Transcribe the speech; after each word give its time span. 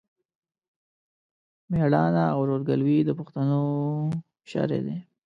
مېړانه 1.69 2.23
او 2.33 2.39
ورورګلوي 2.43 2.97
د 3.05 3.09
پښتنو 3.19 3.61
شری 4.51 4.79
دی. 4.85 4.97